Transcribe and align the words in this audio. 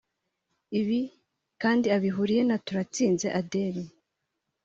Ibi 0.79 0.99
kandi 1.61 1.85
abihuriyeho 1.95 2.47
na 2.49 2.57
Turatsinze 2.65 3.27
Adiel 3.39 3.77